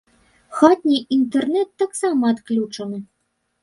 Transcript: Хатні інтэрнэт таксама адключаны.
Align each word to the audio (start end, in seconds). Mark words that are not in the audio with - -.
Хатні 0.59 0.97
інтэрнэт 1.17 1.69
таксама 1.85 2.35
адключаны. 2.37 3.09